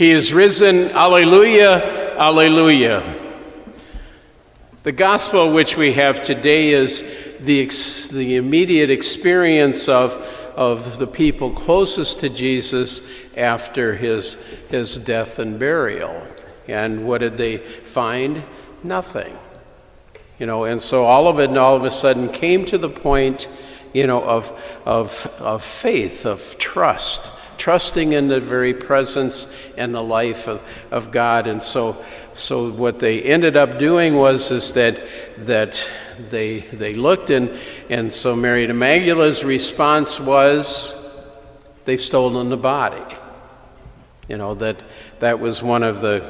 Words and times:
He 0.00 0.12
is 0.12 0.32
risen. 0.32 0.92
Alleluia, 0.92 2.16
alleluia. 2.16 3.04
The 4.82 4.92
gospel 4.92 5.52
which 5.52 5.76
we 5.76 5.92
have 5.92 6.22
today 6.22 6.70
is 6.70 7.04
the, 7.38 7.60
ex- 7.60 8.08
the 8.08 8.36
immediate 8.36 8.88
experience 8.88 9.90
of, 9.90 10.14
of 10.56 10.98
the 10.98 11.06
people 11.06 11.50
closest 11.50 12.20
to 12.20 12.30
Jesus 12.30 13.02
after 13.36 13.94
his, 13.94 14.38
his 14.70 14.96
death 14.96 15.38
and 15.38 15.58
burial. 15.58 16.26
And 16.66 17.04
what 17.04 17.18
did 17.18 17.36
they 17.36 17.58
find? 17.58 18.42
Nothing. 18.82 19.36
You 20.38 20.46
know, 20.46 20.64
and 20.64 20.80
so 20.80 21.04
all 21.04 21.28
of 21.28 21.38
it 21.40 21.50
and 21.50 21.58
all 21.58 21.76
of 21.76 21.84
a 21.84 21.90
sudden 21.90 22.32
came 22.32 22.64
to 22.64 22.78
the 22.78 22.88
point, 22.88 23.48
you 23.92 24.06
know, 24.06 24.24
of, 24.24 24.58
of, 24.86 25.26
of 25.38 25.62
faith, 25.62 26.24
of 26.24 26.56
trust, 26.56 27.32
trusting 27.60 28.14
in 28.14 28.26
the 28.26 28.40
very 28.40 28.72
presence 28.72 29.46
and 29.76 29.94
the 29.94 30.02
life 30.02 30.48
of, 30.48 30.62
of 30.90 31.12
God. 31.12 31.46
And 31.46 31.62
so, 31.62 32.02
so 32.32 32.72
what 32.72 32.98
they 32.98 33.22
ended 33.22 33.56
up 33.56 33.78
doing 33.78 34.16
was 34.16 34.50
is 34.50 34.72
that, 34.72 34.98
that 35.38 35.86
they, 36.18 36.60
they 36.60 36.94
looked 36.94 37.28
and, 37.30 37.56
and 37.90 38.12
so 38.12 38.34
Mary 38.34 38.66
de 38.66 38.74
Magdala's 38.74 39.44
response 39.44 40.18
was, 40.18 40.96
they've 41.84 42.00
stolen 42.00 42.48
the 42.48 42.56
body. 42.56 43.16
You 44.26 44.38
know, 44.38 44.54
that, 44.54 44.80
that 45.18 45.38
was 45.38 45.62
one 45.62 45.82
of 45.82 46.00
the 46.00 46.20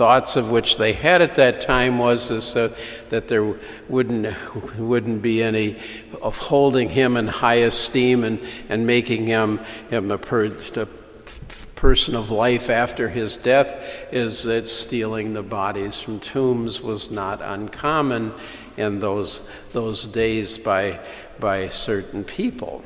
thoughts 0.00 0.34
of 0.34 0.50
which 0.50 0.78
they 0.78 0.94
had 0.94 1.20
at 1.20 1.34
that 1.34 1.60
time 1.60 1.98
was 1.98 2.30
that, 2.30 2.74
that 3.10 3.28
there 3.28 3.54
wouldn't, 3.86 4.34
wouldn't 4.78 5.20
be 5.20 5.42
any 5.42 5.76
of 6.22 6.38
holding 6.38 6.88
him 6.88 7.18
in 7.18 7.26
high 7.26 7.56
esteem 7.56 8.24
and, 8.24 8.40
and 8.70 8.86
making 8.86 9.26
him, 9.26 9.58
him 9.90 10.10
a, 10.10 10.16
per, 10.16 10.46
a 10.46 10.86
person 11.74 12.14
of 12.14 12.30
life 12.30 12.70
after 12.70 13.10
his 13.10 13.36
death 13.36 13.76
is 14.10 14.44
that 14.44 14.66
stealing 14.66 15.34
the 15.34 15.42
bodies 15.42 16.00
from 16.00 16.18
tombs 16.18 16.80
was 16.80 17.10
not 17.10 17.42
uncommon 17.42 18.32
in 18.78 19.00
those, 19.00 19.46
those 19.74 20.06
days 20.06 20.56
by, 20.56 20.98
by 21.38 21.68
certain 21.68 22.24
people. 22.24 22.82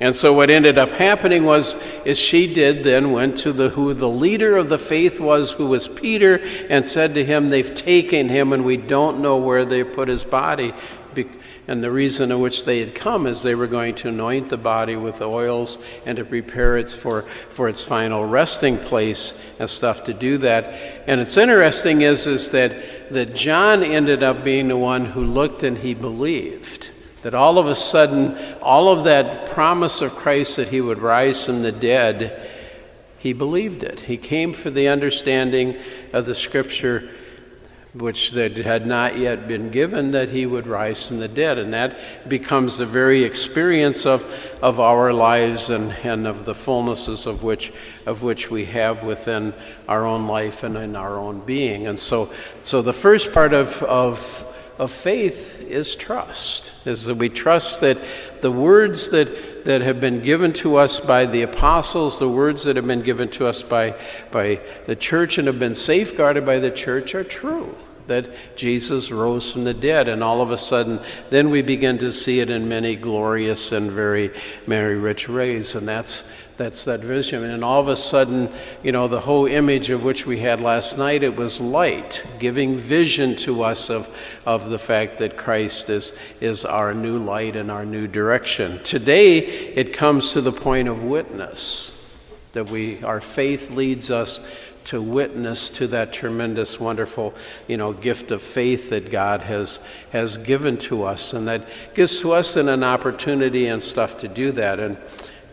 And 0.00 0.16
so 0.16 0.32
what 0.32 0.50
ended 0.50 0.78
up 0.78 0.90
happening 0.90 1.44
was 1.44 1.76
is 2.04 2.18
she 2.18 2.52
did 2.52 2.82
then 2.82 3.12
went 3.12 3.38
to 3.38 3.52
the 3.52 3.70
who 3.70 3.94
the 3.94 4.08
leader 4.08 4.56
of 4.56 4.68
the 4.68 4.78
faith 4.78 5.20
was 5.20 5.52
who 5.52 5.66
was 5.68 5.86
Peter 5.86 6.40
and 6.68 6.86
said 6.86 7.14
to 7.14 7.24
him 7.24 7.50
they've 7.50 7.74
taken 7.74 8.28
him 8.28 8.52
and 8.52 8.64
we 8.64 8.76
don't 8.76 9.20
know 9.20 9.36
where 9.36 9.64
they 9.64 9.84
put 9.84 10.08
his 10.08 10.24
body 10.24 10.72
and 11.68 11.82
the 11.82 11.90
reason 11.90 12.32
in 12.32 12.40
which 12.40 12.64
they 12.64 12.80
had 12.80 12.94
come 12.94 13.26
is 13.26 13.42
they 13.42 13.54
were 13.54 13.68
going 13.68 13.94
to 13.96 14.08
anoint 14.08 14.48
the 14.48 14.56
body 14.56 14.96
with 14.96 15.22
oils 15.22 15.78
and 16.04 16.16
to 16.16 16.24
prepare 16.24 16.76
it 16.76 16.90
for, 16.90 17.22
for 17.50 17.68
its 17.68 17.84
final 17.84 18.24
resting 18.24 18.78
place 18.78 19.38
and 19.60 19.70
stuff 19.70 20.04
to 20.04 20.14
do 20.14 20.38
that. 20.38 20.64
And 21.06 21.20
it's 21.20 21.36
interesting 21.36 22.02
is, 22.02 22.26
is 22.26 22.50
that, 22.50 23.12
that 23.12 23.34
John 23.34 23.84
ended 23.84 24.24
up 24.24 24.42
being 24.42 24.68
the 24.68 24.76
one 24.76 25.04
who 25.04 25.24
looked 25.24 25.62
and 25.62 25.78
he 25.78 25.94
believed. 25.94 26.90
That 27.22 27.34
all 27.34 27.58
of 27.58 27.66
a 27.66 27.74
sudden, 27.74 28.36
all 28.60 28.88
of 28.88 29.04
that 29.04 29.50
promise 29.50 30.02
of 30.02 30.14
Christ 30.14 30.56
that 30.56 30.68
he 30.68 30.80
would 30.80 30.98
rise 30.98 31.44
from 31.44 31.62
the 31.62 31.72
dead, 31.72 32.50
he 33.18 33.32
believed 33.32 33.82
it. 33.82 34.00
He 34.00 34.16
came 34.16 34.52
for 34.52 34.70
the 34.70 34.88
understanding 34.88 35.76
of 36.12 36.26
the 36.26 36.34
scripture 36.34 37.08
which 37.94 38.30
that 38.30 38.56
had 38.56 38.86
not 38.86 39.18
yet 39.18 39.46
been 39.46 39.70
given 39.70 40.12
that 40.12 40.30
he 40.30 40.46
would 40.46 40.66
rise 40.66 41.06
from 41.06 41.18
the 41.18 41.28
dead 41.28 41.58
and 41.58 41.74
that 41.74 41.94
becomes 42.26 42.78
the 42.78 42.86
very 42.86 43.22
experience 43.22 44.06
of, 44.06 44.24
of 44.62 44.80
our 44.80 45.12
lives 45.12 45.68
and, 45.68 45.92
and 46.02 46.26
of 46.26 46.46
the 46.46 46.54
fullnesses 46.54 47.26
of 47.26 47.42
which 47.42 47.70
of 48.06 48.22
which 48.22 48.50
we 48.50 48.64
have 48.64 49.02
within 49.02 49.52
our 49.88 50.06
own 50.06 50.26
life 50.26 50.62
and 50.62 50.76
in 50.76 50.96
our 50.96 51.18
own 51.18 51.40
being 51.40 51.86
and 51.86 51.98
so 51.98 52.32
so 52.60 52.80
the 52.80 52.94
first 52.94 53.30
part 53.30 53.52
of, 53.52 53.82
of 53.82 54.46
of 54.78 54.90
faith 54.90 55.60
is 55.60 55.94
trust, 55.94 56.74
is 56.84 57.06
that 57.06 57.16
we 57.16 57.28
trust 57.28 57.80
that 57.82 57.98
the 58.40 58.50
words 58.50 59.10
that, 59.10 59.64
that 59.64 59.82
have 59.82 60.00
been 60.00 60.20
given 60.22 60.52
to 60.54 60.76
us 60.76 60.98
by 60.98 61.26
the 61.26 61.42
apostles, 61.42 62.18
the 62.18 62.28
words 62.28 62.64
that 62.64 62.76
have 62.76 62.86
been 62.86 63.02
given 63.02 63.28
to 63.30 63.46
us 63.46 63.62
by, 63.62 63.94
by 64.30 64.60
the 64.86 64.96
church 64.96 65.38
and 65.38 65.46
have 65.46 65.58
been 65.58 65.74
safeguarded 65.74 66.44
by 66.46 66.58
the 66.58 66.70
church 66.70 67.14
are 67.14 67.24
true. 67.24 67.76
That 68.08 68.56
Jesus 68.56 69.10
rose 69.10 69.50
from 69.52 69.64
the 69.64 69.74
dead, 69.74 70.08
and 70.08 70.22
all 70.22 70.40
of 70.40 70.50
a 70.50 70.58
sudden, 70.58 71.00
then 71.30 71.50
we 71.50 71.62
begin 71.62 71.98
to 71.98 72.12
see 72.12 72.40
it 72.40 72.50
in 72.50 72.68
many 72.68 72.96
glorious 72.96 73.72
and 73.72 73.90
very, 73.90 74.32
very 74.66 74.96
rich 74.96 75.28
ways, 75.28 75.74
and 75.74 75.86
that's 75.86 76.24
that's 76.56 76.84
that 76.84 77.00
vision. 77.00 77.44
And 77.44 77.64
all 77.64 77.80
of 77.80 77.88
a 77.88 77.96
sudden, 77.96 78.48
you 78.82 78.92
know, 78.92 79.08
the 79.08 79.20
whole 79.20 79.46
image 79.46 79.90
of 79.90 80.04
which 80.04 80.26
we 80.26 80.38
had 80.38 80.60
last 80.60 80.98
night, 80.98 81.22
it 81.22 81.34
was 81.34 81.60
light, 81.60 82.24
giving 82.38 82.76
vision 82.76 83.34
to 83.36 83.62
us 83.62 83.90
of, 83.90 84.08
of 84.46 84.68
the 84.68 84.78
fact 84.78 85.18
that 85.18 85.36
Christ 85.36 85.90
is, 85.90 86.12
is 86.40 86.64
our 86.64 86.94
new 86.94 87.18
light 87.18 87.56
and 87.56 87.70
our 87.70 87.84
new 87.84 88.06
direction. 88.06 88.82
Today, 88.84 89.38
it 89.38 89.92
comes 89.92 90.32
to 90.32 90.40
the 90.40 90.52
point 90.52 90.88
of 90.88 91.02
witness, 91.02 92.06
that 92.52 92.68
we, 92.68 93.02
our 93.02 93.20
faith 93.20 93.70
leads 93.70 94.10
us 94.10 94.40
to 94.84 95.00
witness 95.00 95.70
to 95.70 95.86
that 95.88 96.12
tremendous, 96.12 96.78
wonderful, 96.80 97.34
you 97.68 97.76
know, 97.76 97.92
gift 97.92 98.30
of 98.30 98.42
faith 98.42 98.90
that 98.90 99.10
God 99.10 99.42
has 99.42 99.80
has 100.10 100.38
given 100.38 100.76
to 100.78 101.04
us, 101.04 101.32
and 101.32 101.46
that 101.48 101.66
gives 101.94 102.20
to 102.20 102.32
us 102.32 102.56
an 102.56 102.82
opportunity 102.82 103.66
and 103.66 103.82
stuff 103.82 104.18
to 104.18 104.28
do 104.28 104.52
that. 104.52 104.80
And 104.80 104.96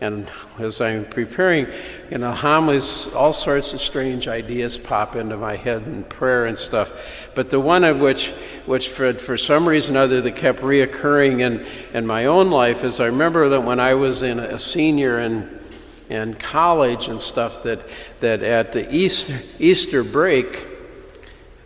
and 0.00 0.30
as 0.58 0.80
I'm 0.80 1.04
preparing, 1.04 1.66
you 2.10 2.16
know, 2.16 2.32
homilies, 2.32 3.08
all 3.08 3.34
sorts 3.34 3.74
of 3.74 3.82
strange 3.82 4.28
ideas 4.28 4.78
pop 4.78 5.14
into 5.14 5.36
my 5.36 5.56
head 5.56 5.82
in 5.82 6.04
prayer 6.04 6.46
and 6.46 6.56
stuff. 6.56 6.90
But 7.34 7.50
the 7.50 7.60
one 7.60 7.84
of 7.84 8.00
which, 8.00 8.30
which 8.64 8.88
for, 8.88 9.12
for 9.14 9.36
some 9.36 9.68
reason 9.68 9.98
or 9.98 10.00
other, 10.00 10.22
that 10.22 10.36
kept 10.36 10.60
reoccurring 10.60 11.40
in, 11.40 11.66
in 11.92 12.06
my 12.06 12.24
own 12.24 12.50
life 12.50 12.82
is 12.82 12.98
I 12.98 13.06
remember 13.06 13.50
that 13.50 13.60
when 13.60 13.78
I 13.78 13.92
was 13.94 14.22
in 14.22 14.38
a 14.38 14.58
senior 14.58 15.18
in, 15.18 15.59
in 16.10 16.34
college 16.34 17.08
and 17.08 17.20
stuff, 17.20 17.62
that, 17.62 17.80
that 18.20 18.42
at 18.42 18.72
the 18.72 18.94
Easter, 18.94 19.40
Easter 19.58 20.04
break, 20.04 20.68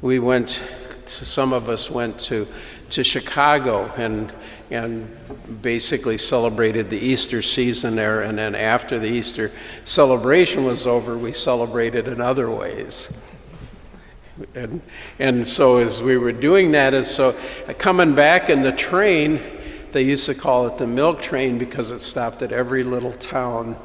we 0.00 0.20
went, 0.20 0.62
some 1.06 1.52
of 1.52 1.68
us 1.68 1.90
went 1.90 2.20
to, 2.20 2.46
to 2.90 3.02
Chicago 3.02 3.90
and 3.96 4.32
and 4.70 5.08
basically 5.62 6.18
celebrated 6.18 6.90
the 6.90 6.98
Easter 6.98 7.42
season 7.42 7.96
there. 7.96 8.22
And 8.22 8.36
then 8.36 8.54
after 8.54 8.98
the 8.98 9.08
Easter 9.08 9.52
celebration 9.84 10.64
was 10.64 10.86
over, 10.86 11.18
we 11.18 11.32
celebrated 11.32 12.08
in 12.08 12.20
other 12.20 12.50
ways. 12.50 13.20
And, 14.54 14.82
and 15.18 15.46
so 15.46 15.78
as 15.78 16.02
we 16.02 16.16
were 16.16 16.32
doing 16.32 16.72
that, 16.72 16.92
as 16.94 17.14
so 17.14 17.38
coming 17.78 18.14
back 18.14 18.50
in 18.50 18.62
the 18.62 18.72
train, 18.72 19.40
they 19.92 20.02
used 20.02 20.26
to 20.26 20.34
call 20.34 20.66
it 20.66 20.78
the 20.78 20.88
milk 20.88 21.22
train 21.22 21.56
because 21.56 21.90
it 21.90 22.00
stopped 22.00 22.42
at 22.42 22.50
every 22.50 22.82
little 22.82 23.12
town 23.12 23.76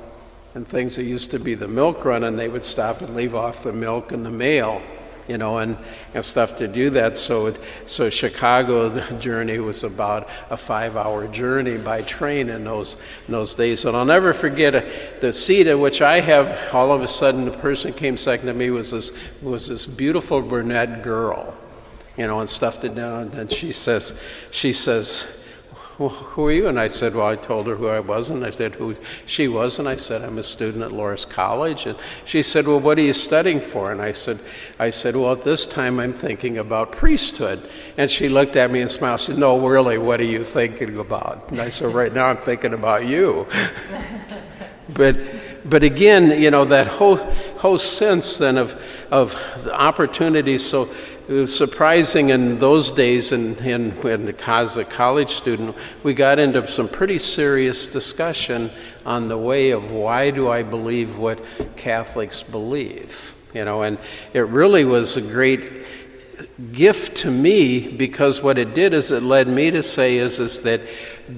and 0.55 0.67
things 0.67 0.95
that 0.95 1.03
used 1.03 1.31
to 1.31 1.39
be 1.39 1.53
the 1.53 1.67
milk 1.67 2.05
run, 2.05 2.23
and 2.23 2.37
they 2.37 2.49
would 2.49 2.65
stop 2.65 3.01
and 3.01 3.15
leave 3.15 3.35
off 3.35 3.63
the 3.63 3.73
milk 3.73 4.11
and 4.11 4.25
the 4.25 4.31
mail 4.31 4.81
you 5.29 5.37
know, 5.37 5.59
and, 5.59 5.77
and 6.15 6.25
stuff 6.25 6.57
to 6.57 6.67
do 6.67 6.89
that. 6.89 7.15
So, 7.15 7.45
it, 7.45 7.59
so 7.85 8.09
Chicago, 8.09 8.89
the 8.89 9.01
journey 9.19 9.59
was 9.59 9.83
about 9.83 10.27
a 10.49 10.57
five-hour 10.57 11.27
journey 11.27 11.77
by 11.77 12.01
train 12.01 12.49
in 12.49 12.63
those 12.65 12.97
in 13.27 13.31
those 13.31 13.55
days. 13.55 13.85
And 13.85 13.95
I'll 13.95 14.05
never 14.05 14.33
forget 14.33 14.75
uh, 14.75 14.81
the 15.21 15.31
seat 15.31 15.67
at 15.67 15.79
which 15.79 16.01
I 16.01 16.19
have. 16.19 16.73
All 16.73 16.91
of 16.91 17.03
a 17.03 17.07
sudden, 17.07 17.45
the 17.45 17.57
person 17.57 17.93
came 17.93 18.17
second 18.17 18.47
to 18.47 18.53
me 18.53 18.71
was 18.71 18.91
this 18.91 19.11
was 19.41 19.67
this 19.67 19.85
beautiful 19.85 20.41
brunette 20.41 21.03
girl, 21.03 21.55
you 22.17 22.25
know, 22.25 22.39
and 22.39 22.49
stuffed 22.49 22.83
it 22.83 22.95
down. 22.95 23.29
And 23.33 23.51
she 23.51 23.71
says, 23.71 24.19
she 24.49 24.73
says 24.73 25.27
who 26.07 26.47
are 26.47 26.51
you? 26.51 26.67
And 26.69 26.79
I 26.79 26.87
said, 26.87 27.13
well, 27.13 27.27
I 27.27 27.35
told 27.35 27.67
her 27.67 27.75
who 27.75 27.87
I 27.87 27.99
was, 27.99 28.29
and 28.29 28.45
I 28.45 28.51
said 28.51 28.75
who 28.75 28.95
she 29.25 29.49
was, 29.49 29.79
and 29.79 29.89
I 29.89 29.97
said, 29.97 30.21
I'm 30.21 30.37
a 30.37 30.43
student 30.43 30.81
at 30.81 30.91
Loras 30.91 31.27
College. 31.27 31.85
And 31.85 31.97
she 32.23 32.41
said, 32.41 32.67
well, 32.67 32.79
what 32.79 32.97
are 32.97 33.01
you 33.01 33.11
studying 33.11 33.59
for? 33.59 33.91
And 33.91 34.01
I 34.01 34.13
said, 34.13 34.39
I 34.79 34.91
said, 34.91 35.17
well, 35.17 35.33
at 35.33 35.43
this 35.43 35.67
time 35.67 35.99
I'm 35.99 36.13
thinking 36.13 36.57
about 36.57 36.93
priesthood. 36.93 37.69
And 37.97 38.09
she 38.09 38.29
looked 38.29 38.55
at 38.55 38.71
me 38.71 38.79
and 38.79 38.89
smiled. 38.89 39.19
Said, 39.19 39.37
no, 39.37 39.59
really, 39.59 39.97
what 39.97 40.21
are 40.21 40.25
you 40.25 40.45
thinking 40.45 40.97
about? 40.97 41.51
And 41.51 41.59
I 41.59 41.67
said, 41.67 41.93
right 41.93 42.13
now 42.13 42.27
I'm 42.27 42.37
thinking 42.37 42.73
about 42.73 43.05
you. 43.05 43.45
but, 44.93 45.17
but 45.65 45.83
again, 45.83 46.41
you 46.41 46.49
know, 46.49 46.63
that 46.63 46.87
whole, 46.87 47.17
whole 47.59 47.77
sense 47.77 48.37
then 48.37 48.57
of, 48.57 48.81
of 49.11 49.33
the 49.63 49.73
opportunities. 49.73 50.65
So 50.65 50.89
it 51.27 51.33
was 51.33 51.55
surprising 51.55 52.29
in 52.29 52.57
those 52.57 52.91
days, 52.93 53.33
and, 53.33 53.57
and, 53.57 53.93
and 54.05 54.29
as 54.47 54.77
a 54.77 54.85
college 54.85 55.29
student, 55.29 55.75
we 56.01 56.13
got 56.13 56.39
into 56.39 56.65
some 56.67 56.87
pretty 56.87 57.19
serious 57.19 57.89
discussion 57.89 58.71
on 59.05 59.27
the 59.27 59.37
way 59.37 59.71
of 59.71 59.91
why 59.91 60.31
do 60.31 60.49
I 60.49 60.63
believe 60.63 61.17
what 61.17 61.39
Catholics 61.75 62.41
believe. 62.41 63.35
You 63.53 63.65
know, 63.65 63.81
and 63.81 63.97
it 64.33 64.47
really 64.47 64.85
was 64.85 65.17
a 65.17 65.21
great 65.21 65.85
gift 66.71 67.17
to 67.17 67.31
me 67.31 67.87
because 67.87 68.41
what 68.41 68.57
it 68.57 68.73
did 68.73 68.93
is 68.93 69.11
it 69.11 69.23
led 69.23 69.47
me 69.47 69.71
to 69.71 69.83
say 69.83 70.17
is, 70.17 70.39
is 70.39 70.61
that, 70.63 70.81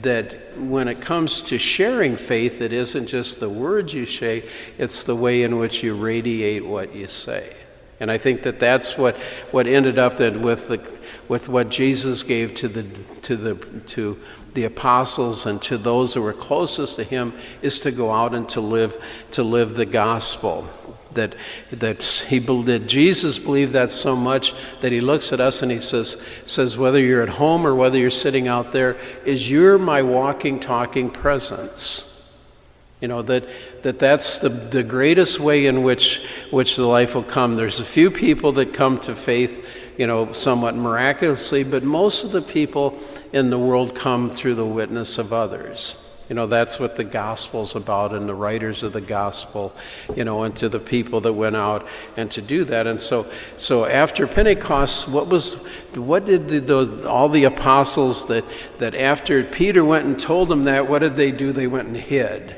that 0.01 0.57
when 0.57 0.87
it 0.87 1.01
comes 1.01 1.41
to 1.43 1.57
sharing 1.57 2.15
faith, 2.15 2.61
it 2.61 2.73
isn't 2.73 3.07
just 3.07 3.39
the 3.39 3.49
words 3.49 3.93
you 3.93 4.05
say, 4.05 4.43
it's 4.77 5.03
the 5.03 5.15
way 5.15 5.43
in 5.43 5.57
which 5.57 5.83
you 5.83 5.95
radiate 5.95 6.65
what 6.65 6.95
you 6.95 7.07
say. 7.07 7.55
And 7.99 8.09
I 8.09 8.17
think 8.17 8.43
that 8.43 8.59
that's 8.59 8.97
what, 8.97 9.15
what 9.51 9.67
ended 9.67 9.99
up 9.99 10.17
that 10.17 10.39
with, 10.39 10.67
the, 10.67 10.99
with 11.27 11.49
what 11.49 11.69
Jesus 11.69 12.23
gave 12.23 12.53
to 12.55 12.67
the, 12.67 12.83
to, 13.21 13.35
the, 13.35 13.55
to 13.87 14.19
the 14.53 14.63
apostles 14.65 15.45
and 15.45 15.61
to 15.61 15.77
those 15.77 16.13
who 16.13 16.21
were 16.21 16.33
closest 16.33 16.97
to 16.97 17.03
him 17.03 17.33
is 17.61 17.79
to 17.81 17.91
go 17.91 18.11
out 18.11 18.33
and 18.33 18.47
to 18.49 18.61
live, 18.61 19.01
to 19.31 19.43
live 19.43 19.75
the 19.75 19.85
gospel 19.85 20.67
that, 21.13 21.35
that, 21.71 22.03
he, 22.03 22.39
that 22.39 22.87
Jesus 22.87 23.39
believed 23.39 23.73
that 23.73 23.91
so 23.91 24.15
much 24.15 24.53
that 24.81 24.91
he 24.91 25.01
looks 25.01 25.33
at 25.33 25.39
us 25.39 25.61
and 25.61 25.71
he 25.71 25.79
says, 25.79 26.21
says, 26.45 26.77
whether 26.77 26.99
you're 26.99 27.23
at 27.23 27.29
home 27.29 27.65
or 27.65 27.75
whether 27.75 27.97
you're 27.97 28.09
sitting 28.09 28.47
out 28.47 28.71
there, 28.71 28.97
is 29.25 29.49
you're 29.49 29.77
my 29.77 30.01
walking, 30.01 30.59
talking 30.59 31.09
presence. 31.09 32.07
You 33.01 33.07
know, 33.07 33.23
that, 33.23 33.47
that 33.81 33.97
that's 33.97 34.39
the, 34.39 34.49
the 34.49 34.83
greatest 34.83 35.39
way 35.39 35.65
in 35.65 35.81
which, 35.81 36.23
which 36.51 36.75
the 36.75 36.85
life 36.85 37.15
will 37.15 37.23
come. 37.23 37.55
There's 37.55 37.79
a 37.79 37.85
few 37.85 38.11
people 38.11 38.51
that 38.53 38.73
come 38.73 38.99
to 38.99 39.15
faith, 39.15 39.65
you 40.01 40.07
know, 40.07 40.33
somewhat 40.33 40.73
miraculously, 40.73 41.63
but 41.63 41.83
most 41.83 42.23
of 42.23 42.31
the 42.31 42.41
people 42.41 42.97
in 43.33 43.51
the 43.51 43.59
world 43.59 43.93
come 43.93 44.31
through 44.31 44.55
the 44.55 44.65
witness 44.65 45.19
of 45.19 45.31
others. 45.31 45.95
You 46.27 46.33
know, 46.33 46.47
that's 46.47 46.79
what 46.79 46.95
the 46.95 47.03
gospel's 47.03 47.75
about, 47.75 48.11
and 48.11 48.27
the 48.27 48.33
writers 48.33 48.81
of 48.81 48.93
the 48.93 49.01
gospel, 49.01 49.75
you 50.15 50.25
know, 50.25 50.41
and 50.41 50.55
to 50.55 50.69
the 50.69 50.79
people 50.79 51.21
that 51.21 51.33
went 51.33 51.55
out 51.55 51.87
and 52.17 52.31
to 52.31 52.41
do 52.41 52.63
that. 52.63 52.87
And 52.87 52.99
so, 52.99 53.31
so 53.57 53.85
after 53.85 54.25
Pentecost, 54.25 55.07
what 55.07 55.27
was, 55.27 55.67
what 55.93 56.25
did 56.25 56.47
the, 56.47 56.59
the, 56.61 57.07
all 57.07 57.29
the 57.29 57.43
apostles 57.43 58.25
that, 58.25 58.43
that 58.79 58.95
after 58.95 59.43
Peter 59.43 59.85
went 59.85 60.07
and 60.07 60.19
told 60.19 60.49
them 60.49 60.63
that, 60.63 60.89
what 60.89 61.03
did 61.03 61.15
they 61.15 61.29
do? 61.29 61.51
They 61.51 61.67
went 61.67 61.89
and 61.89 61.97
hid. 61.97 62.55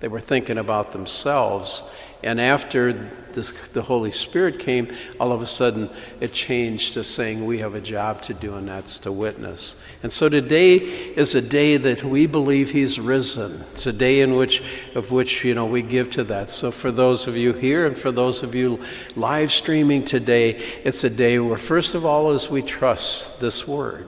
They 0.00 0.08
were 0.08 0.18
thinking 0.18 0.56
about 0.56 0.92
themselves. 0.92 1.82
And 2.22 2.40
after 2.40 3.10
this, 3.34 3.52
the 3.72 3.82
Holy 3.82 4.12
Spirit 4.12 4.58
came, 4.58 4.92
all 5.20 5.32
of 5.32 5.42
a 5.42 5.46
sudden 5.46 5.90
it 6.20 6.32
changed 6.32 6.94
to 6.94 7.04
saying 7.04 7.44
we 7.44 7.58
have 7.58 7.74
a 7.74 7.80
job 7.80 8.22
to 8.22 8.34
do, 8.34 8.54
and 8.54 8.68
that's 8.68 8.98
to 9.00 9.12
witness. 9.12 9.76
And 10.02 10.12
so 10.12 10.28
today 10.28 10.76
is 10.76 11.34
a 11.34 11.42
day 11.42 11.76
that 11.76 12.02
we 12.02 12.26
believe 12.26 12.70
He's 12.70 12.98
risen. 12.98 13.60
It's 13.72 13.86
a 13.86 13.92
day 13.92 14.20
in 14.20 14.36
which, 14.36 14.62
of 14.94 15.10
which 15.10 15.44
you 15.44 15.54
know 15.54 15.66
we 15.66 15.82
give 15.82 16.10
to 16.10 16.24
that. 16.24 16.48
So 16.48 16.70
for 16.70 16.90
those 16.90 17.26
of 17.26 17.36
you 17.36 17.52
here 17.52 17.86
and 17.86 17.98
for 17.98 18.12
those 18.12 18.42
of 18.42 18.54
you 18.54 18.80
live 19.16 19.52
streaming 19.52 20.04
today, 20.04 20.52
it's 20.84 21.04
a 21.04 21.10
day 21.10 21.38
where 21.38 21.58
first 21.58 21.94
of 21.94 22.04
all, 22.04 22.30
as 22.30 22.50
we 22.50 22.62
trust 22.62 23.40
this 23.40 23.66
word, 23.66 24.06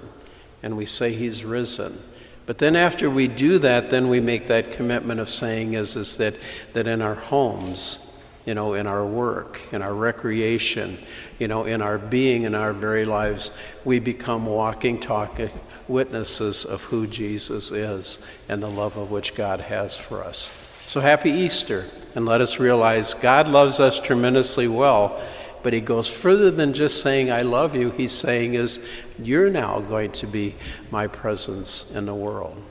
and 0.63 0.77
we 0.77 0.87
say 0.87 1.13
He's 1.13 1.45
risen. 1.45 1.99
But 2.47 2.59
then 2.59 2.77
after 2.77 3.11
we 3.11 3.27
do 3.27 3.59
that, 3.59 3.91
then 3.91 4.09
we 4.09 4.21
make 4.21 4.47
that 4.47 4.73
commitment 4.73 5.19
of 5.19 5.29
saying 5.29 5.75
is, 5.75 5.97
is 5.97 6.17
that, 6.19 6.37
that 6.73 6.87
in 6.87 7.03
our 7.03 7.17
homes, 7.17 8.13
you 8.47 8.55
know, 8.55 8.75
in 8.75 8.87
our 8.87 9.05
work, 9.05 9.61
in 9.73 9.83
our 9.83 9.93
recreation, 9.93 10.99
you 11.39 11.49
know, 11.49 11.65
in 11.65 11.83
our 11.83 11.99
being, 11.99 12.45
in 12.45 12.55
our 12.55 12.73
very 12.73 13.05
lives, 13.05 13.51
we 13.85 13.99
become 13.99 14.47
walking, 14.47 14.99
talking 15.01 15.51
witnesses 15.89 16.65
of 16.65 16.83
who 16.85 17.07
Jesus 17.07 17.71
is 17.73 18.21
and 18.49 18.63
the 18.63 18.71
love 18.71 18.97
of 18.97 19.11
which 19.11 19.35
God 19.35 19.61
has 19.61 19.97
for 19.97 20.23
us. 20.25 20.51
So 20.87 21.01
happy 21.01 21.31
Easter, 21.31 21.87
and 22.15 22.25
let 22.25 22.41
us 22.41 22.61
realize 22.61 23.15
God 23.15 23.49
loves 23.49 23.81
us 23.81 23.99
tremendously 23.99 24.69
well, 24.69 25.21
but 25.65 25.73
He 25.73 25.81
goes 25.81 26.09
further 26.09 26.51
than 26.51 26.73
just 26.73 27.03
saying, 27.03 27.33
I 27.33 27.43
love 27.43 27.75
you. 27.75 27.91
He's 27.91 28.13
saying, 28.13 28.55
is, 28.55 28.79
You're 29.19 29.51
now 29.51 29.81
going 29.81 30.13
to 30.13 30.27
be 30.29 30.55
my 30.93 31.09
presence 31.09 31.91
in 31.91 32.07
the 32.07 32.15
world. 32.15 32.63